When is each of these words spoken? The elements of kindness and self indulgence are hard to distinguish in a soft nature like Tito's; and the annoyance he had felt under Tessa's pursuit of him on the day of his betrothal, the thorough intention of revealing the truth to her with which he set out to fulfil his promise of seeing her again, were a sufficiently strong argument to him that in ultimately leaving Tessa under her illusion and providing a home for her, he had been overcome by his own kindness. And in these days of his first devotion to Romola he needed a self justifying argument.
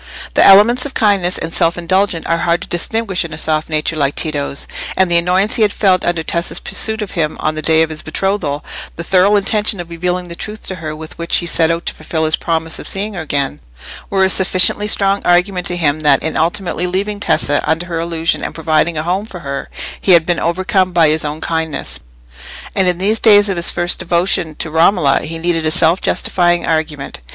The 0.33 0.43
elements 0.43 0.83
of 0.87 0.95
kindness 0.95 1.37
and 1.37 1.53
self 1.53 1.77
indulgence 1.77 2.25
are 2.25 2.39
hard 2.39 2.63
to 2.63 2.67
distinguish 2.67 3.23
in 3.23 3.33
a 3.35 3.37
soft 3.37 3.69
nature 3.69 3.95
like 3.95 4.15
Tito's; 4.15 4.67
and 4.97 5.11
the 5.11 5.17
annoyance 5.19 5.57
he 5.57 5.61
had 5.61 5.71
felt 5.71 6.03
under 6.03 6.23
Tessa's 6.23 6.59
pursuit 6.59 7.03
of 7.03 7.11
him 7.11 7.37
on 7.39 7.53
the 7.53 7.61
day 7.61 7.83
of 7.83 7.91
his 7.91 8.01
betrothal, 8.01 8.65
the 8.95 9.03
thorough 9.03 9.35
intention 9.35 9.79
of 9.79 9.91
revealing 9.91 10.27
the 10.27 10.35
truth 10.35 10.65
to 10.65 10.75
her 10.77 10.95
with 10.95 11.15
which 11.19 11.35
he 11.35 11.45
set 11.45 11.69
out 11.69 11.85
to 11.85 11.93
fulfil 11.93 12.25
his 12.25 12.35
promise 12.35 12.79
of 12.79 12.87
seeing 12.87 13.13
her 13.13 13.21
again, 13.21 13.59
were 14.09 14.23
a 14.25 14.29
sufficiently 14.31 14.87
strong 14.87 15.21
argument 15.23 15.67
to 15.67 15.77
him 15.77 15.99
that 15.99 16.23
in 16.23 16.35
ultimately 16.35 16.87
leaving 16.87 17.19
Tessa 17.19 17.61
under 17.69 17.85
her 17.85 17.99
illusion 17.99 18.43
and 18.43 18.55
providing 18.55 18.97
a 18.97 19.03
home 19.03 19.27
for 19.27 19.41
her, 19.41 19.69
he 20.01 20.13
had 20.13 20.25
been 20.25 20.39
overcome 20.39 20.93
by 20.93 21.09
his 21.09 21.23
own 21.23 21.41
kindness. 21.41 21.99
And 22.75 22.87
in 22.87 22.97
these 22.97 23.19
days 23.19 23.49
of 23.49 23.55
his 23.55 23.69
first 23.69 23.99
devotion 23.99 24.55
to 24.55 24.71
Romola 24.71 25.21
he 25.21 25.37
needed 25.37 25.63
a 25.67 25.69
self 25.69 26.01
justifying 26.01 26.65
argument. 26.65 27.19